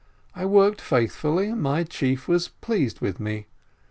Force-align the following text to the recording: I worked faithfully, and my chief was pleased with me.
I 0.35 0.47
worked 0.47 0.81
faithfully, 0.81 1.49
and 1.49 1.61
my 1.61 1.83
chief 1.83 2.27
was 2.27 2.47
pleased 2.47 3.01
with 3.01 3.19
me. 3.19 3.45